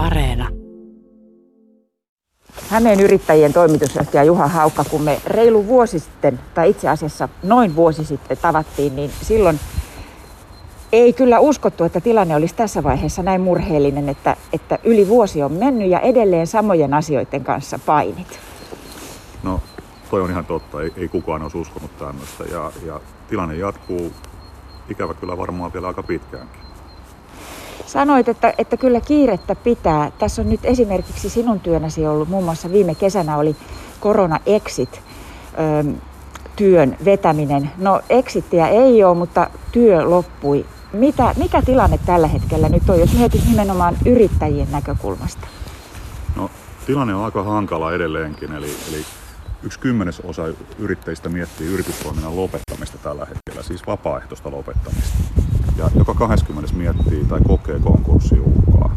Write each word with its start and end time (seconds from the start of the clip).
Areena. 0.00 0.48
Hämeen 2.68 3.00
yrittäjien 3.00 3.52
toimitusjohtaja 3.52 4.24
Juha 4.24 4.48
Haukka, 4.48 4.84
kun 4.84 5.02
me 5.02 5.20
reilu 5.26 5.66
vuosi 5.66 5.98
sitten, 5.98 6.40
tai 6.54 6.70
itse 6.70 6.88
asiassa 6.88 7.28
noin 7.42 7.76
vuosi 7.76 8.04
sitten 8.04 8.38
tavattiin, 8.38 8.96
niin 8.96 9.10
silloin 9.22 9.60
ei 10.92 11.12
kyllä 11.12 11.38
uskottu, 11.40 11.84
että 11.84 12.00
tilanne 12.00 12.36
olisi 12.36 12.54
tässä 12.54 12.82
vaiheessa 12.82 13.22
näin 13.22 13.40
murheellinen, 13.40 14.08
että, 14.08 14.36
että 14.52 14.78
yli 14.84 15.08
vuosi 15.08 15.42
on 15.42 15.52
mennyt 15.52 15.88
ja 15.88 16.00
edelleen 16.00 16.46
samojen 16.46 16.94
asioiden 16.94 17.44
kanssa 17.44 17.78
painit. 17.86 18.40
No, 19.42 19.60
toi 20.10 20.20
on 20.20 20.30
ihan 20.30 20.46
totta. 20.46 20.82
Ei, 20.82 20.92
ei 20.96 21.08
kukaan 21.08 21.42
olisi 21.42 21.58
uskonut 21.58 21.98
tämmöistä. 21.98 22.44
Ja, 22.44 22.72
ja 22.86 23.00
tilanne 23.28 23.56
jatkuu 23.56 24.12
ikävä 24.88 25.14
kyllä 25.14 25.38
varmaan 25.38 25.72
vielä 25.72 25.88
aika 25.88 26.02
pitkäänkin. 26.02 26.69
Sanoit, 27.92 28.28
että, 28.28 28.54
että 28.58 28.76
kyllä 28.76 29.00
kiirettä 29.00 29.54
pitää. 29.54 30.12
Tässä 30.18 30.42
on 30.42 30.50
nyt 30.50 30.60
esimerkiksi 30.64 31.30
sinun 31.30 31.60
työnäsi 31.60 32.06
ollut, 32.06 32.28
muun 32.28 32.44
muassa 32.44 32.72
viime 32.72 32.94
kesänä 32.94 33.36
oli 33.36 33.56
Korona 34.00 34.40
Exit 34.46 35.02
työn 36.56 36.96
vetäminen. 37.04 37.70
No 37.78 38.00
exittiä 38.10 38.68
ei 38.68 39.04
ole, 39.04 39.16
mutta 39.16 39.50
työ 39.72 40.10
loppui. 40.10 40.66
Mitä, 40.92 41.34
mikä 41.36 41.62
tilanne 41.62 41.98
tällä 42.06 42.26
hetkellä 42.26 42.68
nyt 42.68 42.90
on, 42.90 43.00
jos 43.00 43.12
mietit 43.12 43.44
nimenomaan 43.48 43.96
yrittäjien 44.06 44.72
näkökulmasta? 44.72 45.46
No, 46.36 46.50
tilanne 46.86 47.14
on 47.14 47.24
aika 47.24 47.42
hankala 47.42 47.92
edelleenkin, 47.92 48.52
eli, 48.52 48.70
eli 48.88 49.04
yksi 49.62 49.78
kymmenesosa 49.78 50.42
yrittäjistä 50.78 51.28
miettii 51.28 51.66
yritystoiminnan 51.66 52.36
lopettamista 52.36 52.98
tällä 52.98 53.26
hetkellä, 53.26 53.62
siis 53.62 53.86
vapaaehtoista 53.86 54.50
lopettamista. 54.50 55.18
Ja 55.76 55.90
joka 55.94 56.14
20 56.14 56.74
miettii 56.74 57.24
tai 57.24 57.40
kokee 57.46 57.78
konkurssiuhkaa. 57.78 58.92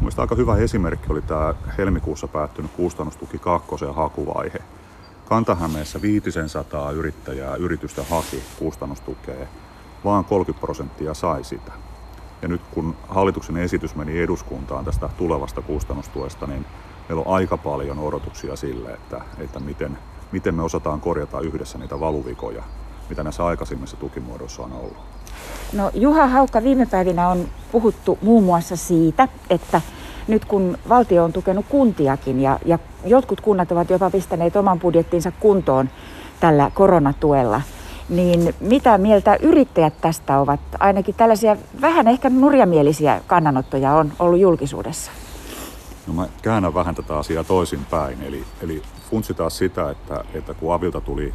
Mielestäni 0.00 0.24
aika 0.24 0.34
hyvä 0.34 0.56
esimerkki 0.56 1.12
oli 1.12 1.22
tämä 1.22 1.54
helmikuussa 1.78 2.28
päättynyt 2.28 2.70
kustannustuki 2.70 3.38
kakkosen 3.38 3.94
hakuvaihe. 3.94 4.58
Kantahämeessä 5.28 6.02
500 6.02 6.90
yrittäjää 6.90 7.56
yritystä 7.56 8.04
haki 8.10 8.42
kustannustukea, 8.58 9.46
vaan 10.04 10.24
30 10.24 10.60
prosenttia 10.60 11.14
sai 11.14 11.44
sitä. 11.44 11.72
Ja 12.42 12.48
nyt 12.48 12.60
kun 12.70 12.96
hallituksen 13.08 13.56
esitys 13.56 13.94
meni 13.94 14.20
eduskuntaan 14.20 14.84
tästä 14.84 15.10
tulevasta 15.18 15.62
kustannustuesta, 15.62 16.46
niin 16.46 16.66
meillä 17.08 17.22
on 17.26 17.34
aika 17.34 17.56
paljon 17.56 17.98
odotuksia 17.98 18.56
sille, 18.56 18.90
että, 18.90 19.20
että 19.38 19.60
miten, 19.60 19.98
miten 20.32 20.54
me 20.54 20.62
osataan 20.62 21.00
korjata 21.00 21.40
yhdessä 21.40 21.78
niitä 21.78 22.00
valuvikoja, 22.00 22.62
mitä 23.10 23.22
näissä 23.22 23.46
aikaisemmissa 23.46 23.96
tukimuodoissa 23.96 24.62
on 24.62 24.72
ollut. 24.72 24.96
No 25.72 25.90
Juha 25.94 26.26
Haukka, 26.26 26.62
viime 26.62 26.86
päivinä 26.86 27.28
on 27.28 27.48
puhuttu 27.72 28.18
muun 28.22 28.44
muassa 28.44 28.76
siitä, 28.76 29.28
että 29.50 29.80
nyt 30.28 30.44
kun 30.44 30.78
valtio 30.88 31.24
on 31.24 31.32
tukenut 31.32 31.66
kuntiakin 31.68 32.40
ja, 32.40 32.58
ja 32.64 32.78
jotkut 33.04 33.40
kunnat 33.40 33.72
ovat 33.72 33.90
jopa 33.90 34.10
pistäneet 34.10 34.56
oman 34.56 34.80
budjettinsa 34.80 35.32
kuntoon 35.40 35.90
tällä 36.40 36.70
koronatuella, 36.74 37.62
niin 38.08 38.54
mitä 38.60 38.98
mieltä 38.98 39.36
yrittäjät 39.40 39.94
tästä 40.00 40.38
ovat? 40.38 40.60
Ainakin 40.80 41.14
tällaisia 41.14 41.56
vähän 41.80 42.08
ehkä 42.08 42.30
nurjamielisiä 42.30 43.20
kannanottoja 43.26 43.94
on 43.94 44.12
ollut 44.18 44.40
julkisuudessa. 44.40 45.10
No 46.06 46.12
mä 46.12 46.26
käännän 46.42 46.74
vähän 46.74 46.94
tätä 46.94 47.18
asiaa 47.18 47.44
toisinpäin. 47.44 48.22
Eli, 48.22 48.44
eli 48.62 48.82
funtsitaan 49.10 49.50
sitä, 49.50 49.90
että, 49.90 50.24
että 50.34 50.54
kun 50.54 50.74
Avilta 50.74 51.00
tuli 51.00 51.34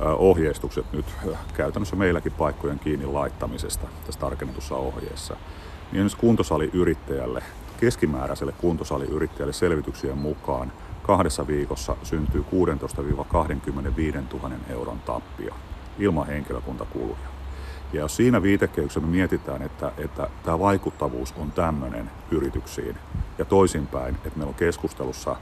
ohjeistukset 0.00 0.92
nyt 0.92 1.06
käytännössä 1.54 1.96
meilläkin 1.96 2.32
paikkojen 2.32 2.78
kiinni 2.78 3.06
laittamisesta 3.06 3.86
tässä 4.06 4.20
tarkennetussa 4.20 4.76
ohjeessa, 4.76 5.34
niin 5.34 5.96
esimerkiksi 5.96 6.16
kuntosaliyrittäjälle, 6.16 7.42
keskimääräiselle 7.80 8.52
kuntosaliyrittäjälle 8.52 9.52
selvityksien 9.52 10.18
mukaan 10.18 10.72
kahdessa 11.02 11.46
viikossa 11.46 11.96
syntyy 12.02 12.44
16-25 12.50 12.52
000 14.42 14.50
euron 14.70 14.98
tappio 14.98 15.54
ilman 15.98 16.26
henkilökuntakuluja. 16.26 17.36
Ja 17.92 18.00
jos 18.00 18.16
siinä 18.16 18.42
viitekehyksen 18.42 19.02
me 19.02 19.08
mietitään, 19.08 19.62
että, 19.62 19.92
että 19.98 20.30
tämä 20.42 20.58
vaikuttavuus 20.58 21.34
on 21.38 21.52
tämmöinen 21.52 22.10
yrityksiin 22.30 22.96
ja 23.38 23.44
toisinpäin, 23.44 24.14
että 24.14 24.38
meillä 24.38 24.48
on 24.48 24.54
keskustelussa, 24.54 25.36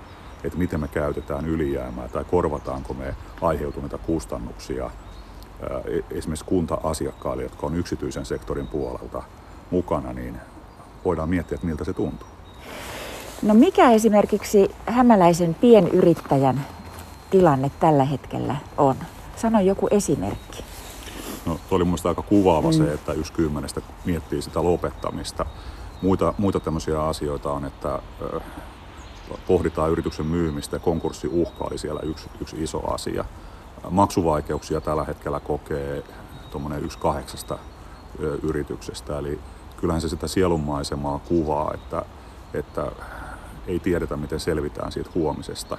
että 0.44 0.58
miten 0.58 0.80
me 0.80 0.88
käytetään 0.88 1.46
ylijäämää 1.46 2.08
tai 2.08 2.24
korvataanko 2.24 2.94
me 2.94 3.14
aiheutuneita 3.40 3.98
kustannuksia 3.98 4.90
e, 5.86 6.16
esimerkiksi 6.18 6.44
kunta-asiakkaille, 6.44 7.42
jotka 7.42 7.66
on 7.66 7.76
yksityisen 7.76 8.26
sektorin 8.26 8.66
puolelta 8.66 9.22
mukana, 9.70 10.12
niin 10.12 10.36
voidaan 11.04 11.28
miettiä, 11.28 11.54
että 11.54 11.66
miltä 11.66 11.84
se 11.84 11.92
tuntuu. 11.92 12.28
No 13.42 13.54
mikä 13.54 13.90
esimerkiksi 13.90 14.70
hämäläisen 14.86 15.54
pienyrittäjän 15.54 16.66
tilanne 17.30 17.70
tällä 17.80 18.04
hetkellä 18.04 18.56
on? 18.78 18.96
Sano 19.36 19.60
joku 19.60 19.88
esimerkki. 19.90 20.64
No, 21.46 21.58
tuo 21.68 21.76
oli 21.76 21.84
mielestäni 21.84 22.10
aika 22.10 22.22
kuvaava 22.22 22.68
mm. 22.68 22.76
se, 22.76 22.92
että 22.92 23.12
yksi 23.12 23.32
kymmenestä 23.32 23.80
miettii 24.04 24.42
sitä 24.42 24.62
lopettamista. 24.62 25.46
Muita, 26.02 26.34
muita 26.38 26.60
tämmöisiä 26.60 27.02
asioita 27.02 27.52
on, 27.52 27.64
että 27.64 27.98
pohditaan 29.46 29.90
yrityksen 29.90 30.26
myymistä 30.26 30.78
konkurssiuhka 30.78 31.64
oli 31.64 31.78
siellä 31.78 32.00
yksi, 32.00 32.30
yksi 32.40 32.62
iso 32.62 32.94
asia. 32.94 33.24
Maksuvaikeuksia 33.90 34.80
tällä 34.80 35.04
hetkellä 35.04 35.40
kokee 35.40 36.04
tuommoinen 36.50 36.84
yksi 36.84 36.98
kahdeksasta 36.98 37.58
yrityksestä, 38.42 39.18
eli 39.18 39.40
kyllähän 39.76 40.00
se 40.00 40.08
sitä 40.08 40.28
sielunmaisemaa 40.28 41.18
kuvaa, 41.18 41.70
että, 41.74 42.04
että 42.54 42.92
ei 43.66 43.78
tiedetä 43.78 44.16
miten 44.16 44.40
selvitään 44.40 44.92
siitä 44.92 45.10
huomisesta. 45.14 45.78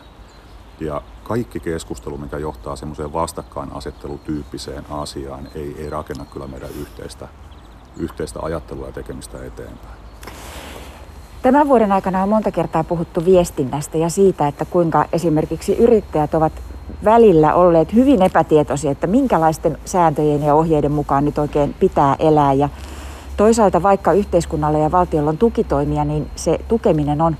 Ja 0.79 1.01
kaikki 1.23 1.59
keskustelu, 1.59 2.17
mikä 2.17 2.37
johtaa 2.37 2.75
semmoiseen 2.75 3.13
vastakkainasettelutyyppiseen 3.13 4.85
asiaan, 4.89 5.47
ei, 5.55 5.75
ei 5.77 5.89
rakenna 5.89 6.25
kyllä 6.25 6.47
meidän 6.47 6.69
yhteistä, 6.69 7.27
yhteistä 7.97 8.39
ajattelua 8.41 8.85
ja 8.85 8.91
tekemistä 8.91 9.45
eteenpäin. 9.45 10.04
Tämän 11.45 11.67
vuoden 11.67 11.91
aikana 11.91 12.23
on 12.23 12.29
monta 12.29 12.51
kertaa 12.51 12.83
puhuttu 12.83 13.25
viestinnästä 13.25 13.97
ja 13.97 14.09
siitä, 14.09 14.47
että 14.47 14.65
kuinka 14.65 15.05
esimerkiksi 15.13 15.75
yrittäjät 15.75 16.33
ovat 16.33 16.53
välillä 17.03 17.53
olleet 17.53 17.93
hyvin 17.93 18.21
epätietoisia, 18.21 18.91
että 18.91 19.07
minkälaisten 19.07 19.77
sääntöjen 19.85 20.43
ja 20.43 20.55
ohjeiden 20.55 20.91
mukaan 20.91 21.25
nyt 21.25 21.37
oikein 21.37 21.75
pitää 21.79 22.15
elää. 22.19 22.53
Ja 22.53 22.69
toisaalta 23.37 23.83
vaikka 23.83 24.13
yhteiskunnalla 24.13 24.77
ja 24.77 24.91
valtiolla 24.91 25.29
on 25.29 25.37
tukitoimia, 25.37 26.05
niin 26.05 26.29
se 26.35 26.59
tukeminen 26.67 27.21
on 27.21 27.37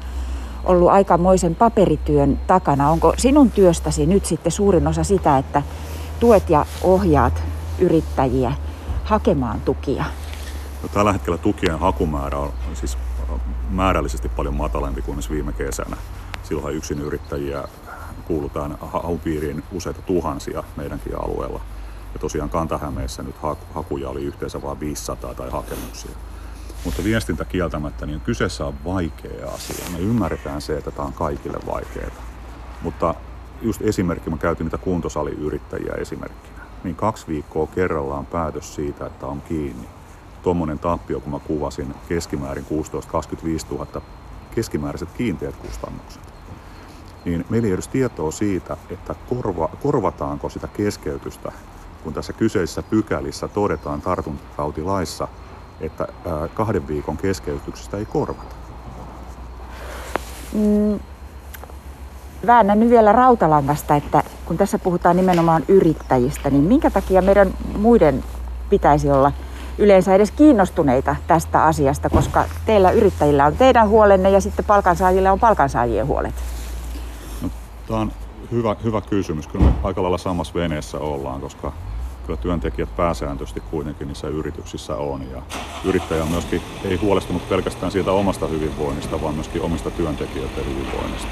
ollut 0.65 0.89
aikamoisen 0.89 1.55
paperityön 1.55 2.39
takana. 2.47 2.89
Onko 2.89 3.13
sinun 3.17 3.51
työstäsi 3.51 4.05
nyt 4.05 4.25
sitten 4.25 4.51
suurin 4.51 4.88
osa 4.88 5.03
sitä, 5.03 5.38
että 5.38 5.61
tuet 6.19 6.49
ja 6.49 6.65
ohjaat 6.83 7.44
yrittäjiä 7.79 8.53
hakemaan 9.03 9.61
tukia? 9.61 10.05
No, 10.83 10.89
tällä 10.94 11.13
hetkellä 11.13 11.38
tukien 11.38 11.79
hakumäärä 11.79 12.39
on 12.39 12.51
siis 12.73 12.97
määrällisesti 13.69 14.29
paljon 14.29 14.55
matalampi 14.55 15.01
kuin 15.01 15.19
viime 15.29 15.53
kesänä. 15.53 15.97
Silloin 16.43 16.75
yksin 16.75 16.99
yrittäjiä 16.99 17.63
kuulutaan 18.27 18.77
hakupiiriin 18.81 19.63
useita 19.71 20.01
tuhansia 20.01 20.63
meidänkin 20.75 21.15
alueella. 21.15 21.61
Ja 22.13 22.19
tosiaan 22.19 22.49
Kantahämeessä 22.49 23.23
nyt 23.23 23.35
hakuja 23.73 24.09
oli 24.09 24.23
yhteensä 24.23 24.61
vain 24.61 24.79
500 24.79 25.33
tai 25.33 25.49
hakemuksia. 25.49 26.11
Mutta 26.85 27.03
viestintä 27.03 27.45
kieltämättä, 27.45 28.05
niin 28.05 28.21
kyseessä 28.21 28.65
on 28.65 28.75
vaikea 28.85 29.51
asia. 29.53 29.89
Me 29.91 29.99
ymmärretään 29.99 30.61
se, 30.61 30.77
että 30.77 30.91
tämä 30.91 31.07
on 31.07 31.13
kaikille 31.13 31.57
vaikeaa. 31.67 32.11
Mutta 32.81 33.15
just 33.61 33.81
esimerkki, 33.81 34.29
mä 34.29 34.37
käytin 34.37 34.65
niitä 34.65 34.77
kuntosaliyrittäjiä 34.77 35.93
esimerkkinä, 35.93 36.59
niin 36.83 36.95
kaksi 36.95 37.27
viikkoa 37.27 37.67
kerrallaan 37.67 38.25
päätös 38.25 38.75
siitä, 38.75 39.05
että 39.05 39.27
on 39.27 39.41
kiinni. 39.41 39.87
Tuommoinen 40.45 40.79
tappio, 40.79 41.19
kun 41.19 41.31
mä 41.31 41.39
kuvasin 41.39 41.95
keskimäärin 42.09 42.66
16-25 43.72 43.72
000 43.72 44.01
keskimääräiset 44.56 45.09
kiinteät 45.18 45.56
kustannukset. 45.56 46.21
Niin 47.25 47.45
meillä 47.50 47.68
ei 47.68 47.74
edes 47.74 47.88
tietoa 47.88 48.31
siitä, 48.31 48.77
että 48.89 49.15
korva, 49.30 49.69
korvataanko 49.83 50.50
sitä 50.50 50.68
keskeytystä, 50.68 51.51
kun 52.03 52.13
tässä 52.13 52.33
kyseisissä 52.33 52.83
pykälissä 52.83 53.47
todetaan 53.47 54.01
tartuntatautilaissa, 54.01 55.27
että 55.81 56.07
kahden 56.53 56.88
viikon 56.88 57.18
keskeytyksestä 57.18 57.97
ei 57.97 58.06
korvata? 58.06 58.56
Mm, 60.53 61.00
väännän 62.47 62.80
nyt 62.80 62.89
vielä 62.89 63.12
rautalangasta, 63.12 63.95
että 63.95 64.24
kun 64.45 64.57
tässä 64.57 64.80
puhutaan 64.80 65.15
nimenomaan 65.15 65.63
yrittäjistä, 65.68 66.50
niin 66.50 66.63
minkä 66.63 66.89
takia 66.89 67.21
meidän 67.21 67.53
muiden 67.77 68.24
pitäisi 68.69 69.09
olla 69.09 69.31
yleensä 69.77 70.16
edes 70.16 70.31
kiinnostuneita 70.31 71.16
tästä 71.27 71.63
asiasta, 71.63 72.10
koska 72.10 72.45
teillä 72.66 72.92
yrittäjillä 72.92 73.45
on 73.45 73.57
teidän 73.57 73.89
huolenne 73.89 74.30
ja 74.30 74.42
sitten 74.42 74.66
palkansaajilla 74.66 75.31
on 75.31 75.39
palkansaajien 75.39 76.07
huolet? 76.07 76.33
No, 77.42 77.50
tämä 77.88 78.00
on 78.00 78.12
hyvä, 78.51 78.75
hyvä 78.83 79.01
kysymys. 79.01 79.48
Kyllä 79.48 79.66
me 79.66 79.72
aika 79.83 80.01
lailla 80.01 80.18
samassa 80.18 80.54
veneessä 80.54 80.98
ollaan, 80.98 81.42
koska 81.42 81.72
kyllä 82.25 82.38
työntekijät 82.38 82.95
pääsääntöisesti 82.95 83.60
kuitenkin 83.60 84.07
niissä 84.07 84.27
yrityksissä 84.27 84.95
on. 84.95 85.22
Ja 85.31 85.42
yrittäjä 85.83 86.25
myöskin 86.25 86.62
ei 86.83 86.95
huolestunut 86.95 87.50
pelkästään 87.50 87.92
siitä 87.92 88.12
omasta 88.12 88.48
hyvinvoinnista, 88.48 89.21
vaan 89.21 89.36
myöskin 89.36 89.62
omista 89.62 89.92
työntekijöiden 89.92 90.66
hyvinvoinnista. 90.66 91.28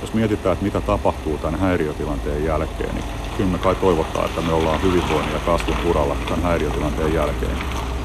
Jos 0.00 0.14
mietitään, 0.14 0.52
että 0.52 0.64
mitä 0.64 0.80
tapahtuu 0.80 1.38
tämän 1.38 1.60
häiriötilanteen 1.60 2.44
jälkeen, 2.44 2.94
niin 2.94 3.04
kyllä 3.36 3.50
me 3.50 3.58
kai 3.58 3.74
toivotaan, 3.74 4.26
että 4.26 4.40
me 4.40 4.52
ollaan 4.52 4.82
hyvinvoinnin 4.82 5.32
ja 5.32 5.38
kasvun 5.46 5.76
uralla 5.90 6.16
tämän 6.28 6.42
häiriötilanteen 6.42 7.14
jälkeen. 7.14 7.56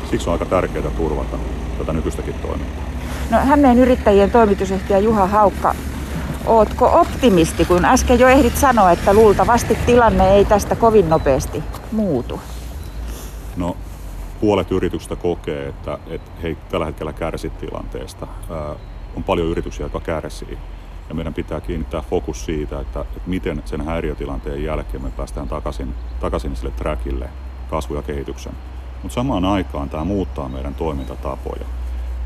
Siksi 0.09 0.29
on 0.29 0.33
aika 0.33 0.45
tärkeää 0.45 0.89
turvata 0.97 1.37
tätä 1.77 1.93
nykyistäkin 1.93 2.33
toimintaa. 2.33 2.83
No 3.31 3.37
Hämeen 3.37 3.79
yrittäjien 3.79 4.31
toimitusjohtaja 4.31 4.99
Juha 4.99 5.27
Haukka, 5.27 5.75
ootko 6.45 6.99
optimisti, 6.99 7.65
kun 7.65 7.85
äsken 7.85 8.19
jo 8.19 8.27
ehdit 8.27 8.57
sanoa, 8.57 8.91
että 8.91 9.13
luultavasti 9.13 9.77
tilanne 9.85 10.29
ei 10.29 10.45
tästä 10.45 10.75
kovin 10.75 11.09
nopeasti 11.09 11.63
muutu? 11.91 12.39
No, 13.57 13.77
puolet 14.41 14.71
yrityksistä 14.71 15.15
kokee, 15.15 15.67
että, 15.67 15.97
että 16.07 16.31
he 16.43 16.57
tällä 16.69 16.85
hetkellä 16.85 17.13
kärsi 17.13 17.49
tilanteesta. 17.49 18.27
Ää, 18.49 18.75
on 19.15 19.23
paljon 19.23 19.47
yrityksiä, 19.47 19.85
jotka 19.85 19.99
kärsii. 19.99 20.57
Ja 21.09 21.15
meidän 21.15 21.33
pitää 21.33 21.61
kiinnittää 21.61 22.01
fokus 22.01 22.45
siitä, 22.45 22.79
että, 22.79 23.01
että 23.01 23.21
miten 23.29 23.61
sen 23.65 23.81
häiriötilanteen 23.81 24.63
jälkeen 24.63 25.03
me 25.03 25.11
päästään 25.11 25.47
takaisin, 25.47 25.93
takaisin 26.19 26.55
sille 26.55 26.71
trackille 26.71 27.29
kasvu- 27.69 27.95
ja 27.95 28.01
kehityksen. 28.01 28.53
Mutta 29.03 29.15
samaan 29.15 29.45
aikaan 29.45 29.89
tämä 29.89 30.03
muuttaa 30.03 30.49
meidän 30.49 30.75
toimintatapoja. 30.75 31.65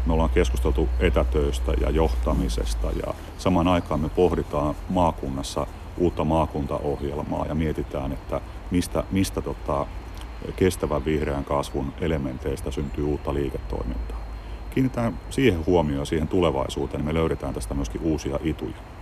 Me 0.06 0.14
ollaan 0.14 0.30
keskusteltu 0.30 0.90
etätöistä 1.00 1.72
ja 1.82 1.90
johtamisesta 1.90 2.88
ja 3.06 3.14
samaan 3.38 3.68
aikaan 3.68 4.00
me 4.00 4.10
pohditaan 4.10 4.76
maakunnassa 4.90 5.68
uutta 5.98 6.24
maakuntaohjelmaa 6.24 7.46
ja 7.46 7.56
mietitään, 7.56 8.12
että 8.12 8.42
mistä, 8.72 9.04
mistä 9.12 9.42
tota, 9.42 9.86
kestävän 10.56 11.06
vihreän 11.06 11.46
kasvun 11.46 11.94
elementeistä 12.02 12.72
syntyy 12.72 13.04
uutta 13.04 13.34
liiketoimintaa. 13.34 14.23
Kiinnitään 14.74 15.20
siihen 15.30 15.66
huomioon 15.66 16.06
siihen 16.06 16.28
tulevaisuuteen, 16.28 17.00
niin 17.00 17.16
me 17.16 17.20
löydetään 17.20 17.54
tästä 17.54 17.74
myöskin 17.74 18.02
uusia 18.02 18.40
ituja. 18.44 18.93